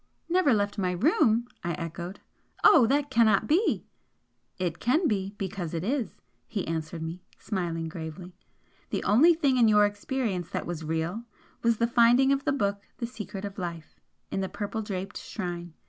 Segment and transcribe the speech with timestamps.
[0.27, 2.21] "Never left my room!" I echoed
[2.63, 3.85] "Oh, that cannot be!"
[4.57, 6.15] "It can be, because it is!"
[6.47, 8.33] he answered me, smiling gravely
[8.89, 11.25] "The only thing in your experience that was REAL
[11.61, 13.95] was the finding of the book 'The Secret of Life'
[14.31, 15.75] in the purple draped shrine.